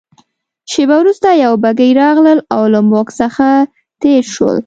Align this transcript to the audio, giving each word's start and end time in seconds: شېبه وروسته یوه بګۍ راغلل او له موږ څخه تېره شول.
شېبه 0.71 0.95
وروسته 0.99 1.27
یوه 1.43 1.57
بګۍ 1.63 1.91
راغلل 2.01 2.39
او 2.53 2.61
له 2.73 2.79
موږ 2.89 3.07
څخه 3.19 3.47
تېره 4.01 4.29
شول. 4.33 4.57